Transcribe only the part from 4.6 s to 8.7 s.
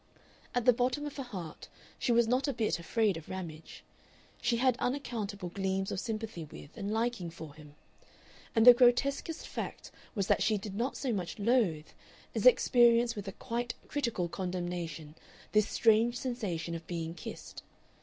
unaccountable gleams of sympathy with and liking for him. And